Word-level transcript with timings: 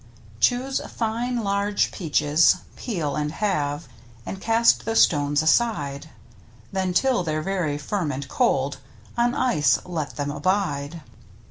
Choose 0.39 0.81
fine 0.89 1.43
large 1.43 1.91
peaches, 1.91 2.55
peel 2.75 3.15
and 3.15 3.31
halve, 3.31 3.87
And 4.25 4.41
cast 4.41 4.83
the 4.83 4.95
stones 4.95 5.43
aside, 5.43 6.09
Then, 6.71 6.91
till 6.91 7.21
they're 7.21 7.43
very 7.43 7.77
firm 7.77 8.11
and 8.11 8.27
cold, 8.27 8.79
On 9.15 9.35
ice 9.35 9.77
let 9.85 10.15
them 10.15 10.31
abide. 10.31 11.03